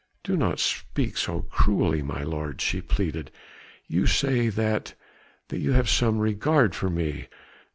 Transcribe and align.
"Do 0.23 0.35
not 0.35 0.59
speak 0.59 1.15
so 1.15 1.41
cruelly, 1.41 2.01
my 2.01 2.23
lord," 2.23 2.59
she 2.59 2.81
pleaded, 2.81 3.29
"you 3.87 4.07
say 4.07 4.49
that... 4.49 4.95
that 5.49 5.59
you 5.59 5.73
have 5.73 5.87
some 5.91 6.17
regard 6.17 6.73
for 6.73 6.89
me 6.89 7.27